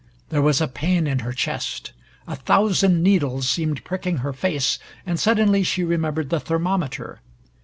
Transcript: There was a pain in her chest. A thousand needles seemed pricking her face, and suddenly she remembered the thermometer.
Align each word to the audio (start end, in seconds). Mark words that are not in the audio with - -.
There 0.29 0.41
was 0.41 0.59
a 0.59 0.67
pain 0.67 1.05
in 1.05 1.19
her 1.19 1.31
chest. 1.31 1.91
A 2.27 2.35
thousand 2.35 3.03
needles 3.03 3.47
seemed 3.47 3.83
pricking 3.85 4.17
her 4.25 4.33
face, 4.33 4.79
and 5.05 5.19
suddenly 5.19 5.61
she 5.61 5.83
remembered 5.83 6.31
the 6.31 6.39
thermometer. 6.39 7.21